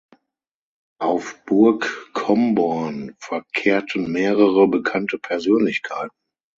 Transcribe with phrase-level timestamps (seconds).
[0.99, 6.09] Auf Burg Comborn verkehrten mehrere bekannte Persönlichkeiten.